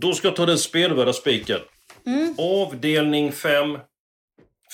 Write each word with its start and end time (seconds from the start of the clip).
Då 0.00 0.14
ska 0.14 0.28
jag 0.28 0.36
ta 0.36 0.46
den 0.46 0.58
spelvärda 0.58 1.12
spiken. 1.12 1.60
Mm. 2.06 2.34
Avdelning 2.38 3.32
5. 3.32 3.78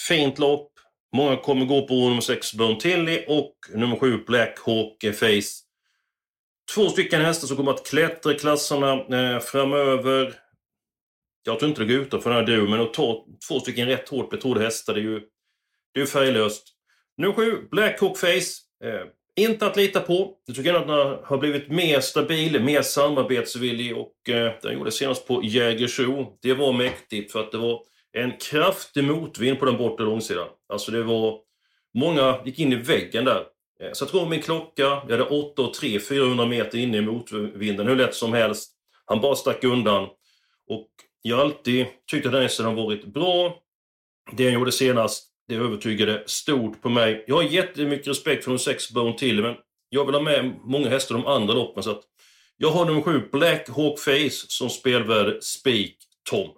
Fint 0.08 0.38
lopp. 0.38 0.70
Många 1.16 1.36
kommer 1.36 1.66
gå 1.66 1.86
på 1.86 1.94
nummer 1.94 2.20
6 2.20 2.54
Burn 2.54 3.24
och 3.28 3.54
nummer 3.74 3.96
7 3.96 4.24
Black 4.26 4.58
Hawk 4.58 5.04
Face. 5.14 5.64
Två 6.74 6.88
stycken 6.88 7.20
hästar 7.20 7.48
som 7.48 7.56
kommer 7.56 7.72
att 7.72 7.86
klättra 7.86 8.32
i 8.32 8.38
klasserna 8.38 8.92
eh, 8.92 9.40
framöver. 9.40 10.34
Jag 11.44 11.58
tror 11.58 11.68
inte 11.68 11.84
det 11.84 11.94
går 11.94 12.02
ut 12.02 12.22
för 12.22 12.30
den 12.30 12.38
här 12.38 12.46
duon, 12.46 12.70
men 12.70 12.80
att 12.80 12.94
ta 12.94 13.26
två 13.48 13.60
stycken 13.60 13.86
rätt 13.86 14.08
hårt 14.08 14.30
betrodda 14.30 14.60
hästar, 14.60 14.94
det 14.94 15.00
är 15.00 15.02
ju 15.02 15.20
det 15.94 16.00
är 16.00 16.06
färglöst. 16.06 16.68
Nummer 17.16 17.34
7 17.34 17.68
Black 17.70 18.00
Hawk 18.00 18.18
Face. 18.18 18.60
Eh, 18.84 19.06
inte 19.36 19.66
att 19.66 19.76
lita 19.76 20.00
på. 20.00 20.32
Jag 20.46 20.56
tycker 20.56 20.74
att 20.74 20.86
den 20.86 21.18
har 21.24 21.38
blivit 21.38 21.68
mer 21.68 22.00
stabil, 22.00 22.62
mer 22.62 22.82
samarbetsvillig 22.82 23.96
och 23.96 24.28
eh, 24.28 24.52
den 24.62 24.72
gjorde 24.72 24.90
senast 24.90 25.26
på 25.26 25.42
Jägersro. 25.44 26.38
Det 26.42 26.54
var 26.54 26.72
mäktigt 26.72 27.32
för 27.32 27.40
att 27.40 27.52
det 27.52 27.58
var 27.58 27.82
en 28.12 28.32
kraftig 28.50 29.04
motvind 29.04 29.58
på 29.58 29.64
den 29.64 29.76
bortre 29.76 30.04
långsidan. 30.04 30.48
Alltså 30.68 30.92
det 30.92 31.02
var... 31.02 31.38
Många 31.96 32.38
gick 32.44 32.58
in 32.58 32.72
i 32.72 32.76
väggen 32.76 33.24
där. 33.24 33.44
Eh, 33.80 33.92
så 33.92 34.04
jag 34.04 34.10
tror 34.10 34.28
min 34.28 34.42
klocka, 34.42 34.82
jag 34.82 35.10
hade 35.10 35.22
8 35.22 35.62
och 35.62 35.74
3, 35.74 36.00
400 36.00 36.46
meter 36.46 36.78
inne 36.78 36.98
i 36.98 37.00
motvinden, 37.00 37.86
hur 37.86 37.96
lätt 37.96 38.14
som 38.14 38.32
helst. 38.32 38.70
Han 39.04 39.20
bara 39.20 39.34
stack 39.34 39.64
undan. 39.64 40.08
Och 40.68 40.88
jag 41.22 41.36
har 41.36 41.44
alltid 41.44 41.86
tyckt 42.10 42.26
att 42.26 42.32
den 42.32 42.42
hästen 42.42 42.66
har 42.66 42.74
varit 42.74 43.04
bra. 43.04 43.58
Det 44.32 44.44
han 44.44 44.52
gjorde 44.52 44.72
senast, 44.72 45.28
det 45.48 45.54
övertygade 45.54 46.22
stort 46.26 46.82
på 46.82 46.88
mig. 46.88 47.24
Jag 47.26 47.34
har 47.34 47.42
jättemycket 47.42 48.06
respekt 48.06 48.44
för 48.44 48.50
de 48.50 48.58
sex 48.58 48.90
Bone 48.90 49.18
till, 49.18 49.42
men 49.42 49.54
jag 49.88 50.04
vill 50.04 50.14
ha 50.14 50.22
med 50.22 50.54
många 50.64 50.88
hästar 50.88 51.14
de 51.14 51.26
andra 51.26 51.54
loppen. 51.54 51.82
Så 51.82 51.90
att 51.90 52.02
jag 52.56 52.70
har 52.70 52.84
nummer 52.84 53.02
sju, 53.02 53.28
Black 53.32 53.68
Hawk 53.68 53.98
Face, 53.98 54.46
som 54.48 54.70
spelvärd 54.70 55.42
Speak 55.42 55.94
Tom. 56.30 56.50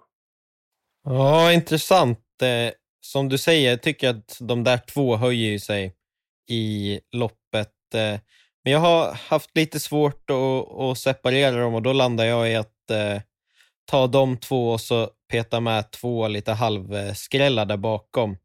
Ja, 1.05 1.53
intressant. 1.53 2.19
Eh, 2.43 2.73
som 3.01 3.29
du 3.29 3.39
säger, 3.39 3.71
jag 3.71 3.83
tycker 3.83 4.09
att 4.09 4.39
de 4.41 4.65
där 4.65 4.79
två 4.79 5.17
höjer 5.17 5.59
sig 5.59 5.95
i 6.51 7.01
loppet. 7.13 7.95
Eh, 7.95 8.21
men 8.65 8.73
jag 8.73 8.81
har 8.81 9.13
haft 9.13 9.51
lite 9.57 9.81
svårt 9.81 10.31
att, 10.31 10.81
att 10.81 10.99
separera 10.99 11.61
dem 11.61 11.75
och 11.75 11.83
då 11.83 11.93
landar 11.93 12.25
jag 12.25 12.51
i 12.51 12.55
att 12.55 12.91
eh, 12.91 13.23
ta 13.85 14.07
de 14.07 14.37
två 14.37 14.71
och 14.71 14.81
så 14.81 15.11
peta 15.29 15.61
med 15.61 15.91
två 15.91 16.29
lite 16.29 16.53
halvskrällar 16.53 17.65
där 17.65 17.77
bakom. 17.77 18.37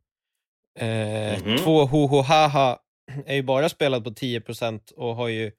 Eh, 0.80 0.88
mm 0.88 1.41
-hmm. 1.41 1.58
Två 1.58 1.86
Ho 1.86 2.22
Haha 2.22 2.80
är 3.25 3.36
ju 3.36 3.44
bara 3.44 3.69
spelad 3.69 4.03
på 4.03 4.09
10% 4.09 4.94
och 4.94 5.16
har 5.16 5.28
ju 5.28 5.52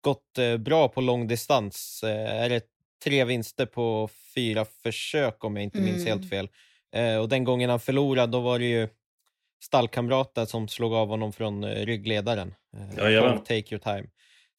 gått 0.00 0.38
eh, 0.38 0.56
bra 0.56 0.88
på 0.88 1.00
långdistans. 1.00 2.02
Eh, 2.02 2.42
är 2.42 2.48
det 2.48 2.64
tre 3.04 3.24
vinster 3.24 3.66
på 3.66 4.08
fyra 4.34 4.66
försök 4.82 5.44
om 5.44 5.56
jag 5.56 5.62
inte 5.62 5.78
mm. 5.78 5.90
minns 5.90 6.06
helt 6.06 6.28
fel. 6.28 6.48
Eh, 6.92 7.16
och 7.16 7.28
den 7.28 7.44
gången 7.44 7.70
han 7.70 7.80
förlorade, 7.80 8.32
då 8.32 8.40
var 8.40 8.58
det 8.58 8.64
ju 8.64 8.88
stallkamraten 9.62 10.46
som 10.46 10.68
slog 10.68 10.94
av 10.94 11.08
honom 11.08 11.32
från 11.32 11.64
ryggledaren. 11.66 12.54
Ja, 12.96 13.38
Take 13.38 13.74
your 13.74 13.78
time. 13.78 14.06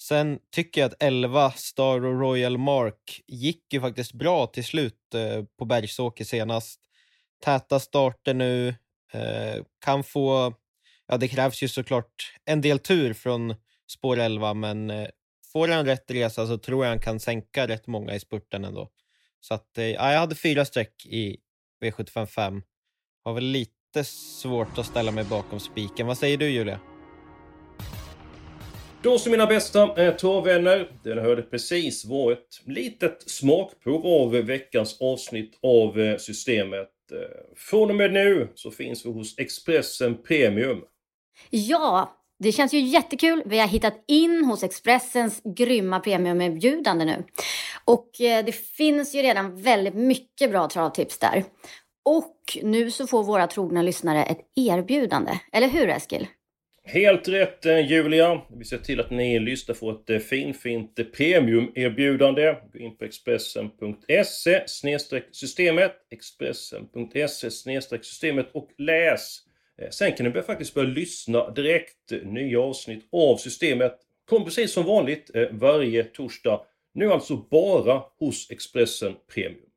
Sen 0.01 0.39
tycker 0.51 0.81
jag 0.81 0.87
att 0.87 1.03
11 1.03 1.51
Star 1.51 2.05
och 2.05 2.19
Royal 2.19 2.57
Mark 2.57 3.21
gick 3.27 3.73
ju 3.73 3.81
faktiskt 3.81 4.13
bra 4.13 4.47
till 4.47 4.63
slut 4.63 4.97
på 5.59 5.65
Bergsåker 5.65 6.25
senast. 6.25 6.79
Täta 7.43 7.79
starter 7.79 8.33
nu, 8.33 8.75
Eh, 9.13 9.63
kan 9.85 10.03
få, 10.03 10.53
ja 11.07 11.17
det 11.17 11.27
krävs 11.27 11.63
ju 11.63 11.67
såklart 11.67 12.33
en 12.45 12.61
del 12.61 12.79
tur 12.79 13.13
från 13.13 13.55
spår 13.91 14.19
11 14.19 14.53
men 14.53 14.89
eh, 14.89 15.07
får 15.53 15.67
han 15.67 15.85
rätt 15.85 16.11
resa 16.11 16.47
så 16.47 16.57
tror 16.57 16.85
jag 16.85 16.91
han 16.91 16.99
kan 16.99 17.19
sänka 17.19 17.67
rätt 17.67 17.87
många 17.87 18.15
i 18.15 18.19
spurten 18.19 18.65
ändå. 18.65 18.89
Så 19.39 19.53
att, 19.53 19.77
eh, 19.77 19.85
ja, 19.85 20.11
jag 20.11 20.19
hade 20.19 20.35
fyra 20.35 20.65
streck 20.65 21.05
i 21.05 21.37
V755. 21.83 22.61
Har 23.23 23.33
väl 23.33 23.43
lite 23.43 24.03
svårt 24.03 24.77
att 24.77 24.85
ställa 24.85 25.11
mig 25.11 25.23
bakom 25.23 25.59
spiken. 25.59 26.07
Vad 26.07 26.17
säger 26.17 26.37
du 26.37 26.49
Julia? 26.49 26.79
Då 29.03 29.17
så 29.17 29.29
mina 29.29 29.45
bästa 29.45 30.05
eh, 30.05 30.15
torvvänner. 30.15 30.91
Den 31.03 31.17
hörde 31.17 31.41
precis 31.41 32.05
var 32.05 32.31
ett 32.31 32.61
litet 32.65 33.29
smakprov 33.29 34.05
av 34.05 34.31
veckans 34.31 35.01
avsnitt 35.01 35.59
av 35.63 35.99
eh, 35.99 36.17
Systemet. 36.17 36.89
Eh, 37.11 37.55
från 37.55 37.89
och 37.89 37.95
med 37.95 38.13
nu 38.13 38.51
så 38.55 38.71
finns 38.71 39.05
vi 39.05 39.09
hos 39.09 39.39
Expressen 39.39 40.17
Premium. 40.23 40.81
Ja, 41.49 42.17
det 42.39 42.51
känns 42.51 42.73
ju 42.73 42.79
jättekul. 42.79 43.43
Vi 43.45 43.59
har 43.59 43.67
hittat 43.67 44.03
in 44.07 44.45
hos 44.45 44.63
Expressens 44.63 45.41
grymma 45.43 45.99
premiumerbjudande 45.99 47.05
nu. 47.05 47.23
Och 47.85 48.21
eh, 48.21 48.45
det 48.45 48.51
finns 48.51 49.15
ju 49.15 49.21
redan 49.21 49.61
väldigt 49.61 49.93
mycket 49.93 50.51
bra 50.51 50.69
travtips 50.69 51.17
där. 51.17 51.43
Och 52.05 52.57
nu 52.63 52.91
så 52.91 53.07
får 53.07 53.23
våra 53.23 53.47
trogna 53.47 53.81
lyssnare 53.81 54.23
ett 54.23 54.39
erbjudande. 54.55 55.39
Eller 55.51 55.67
hur 55.67 55.89
Eskil? 55.89 56.27
Helt 56.83 57.27
rätt 57.27 57.65
eh, 57.65 57.91
Julia. 57.91 58.41
Vi 58.49 58.65
ser 58.65 58.77
till 58.77 58.99
att 58.99 59.11
ni 59.11 59.39
lyssnar 59.39 59.75
på 59.75 59.91
ett 59.91 60.09
eh, 60.09 60.19
finfint 60.19 60.99
eh, 60.99 61.05
premiumerbjudande. 61.05 62.55
Gå 62.73 62.79
in 62.79 62.97
på 62.97 63.05
Expressen.se 63.05 64.63
systemet 65.31 65.95
Expressen.se 66.09 67.51
systemet 68.01 68.49
och 68.53 68.69
läs. 68.77 69.39
Sen 69.91 70.13
kan 70.13 70.25
ni 70.25 70.41
faktiskt 70.41 70.73
börja 70.73 70.89
lyssna 70.89 71.51
direkt. 71.51 72.11
Nya 72.23 72.59
avsnitt 72.59 73.07
av 73.11 73.37
systemet 73.37 73.97
kommer 74.29 74.45
precis 74.45 74.71
som 74.71 74.85
vanligt 74.85 75.31
varje 75.51 76.03
torsdag. 76.03 76.61
Nu 76.93 77.11
alltså 77.11 77.37
bara 77.37 78.03
hos 78.19 78.51
Expressen 78.51 79.15
Premium. 79.33 79.70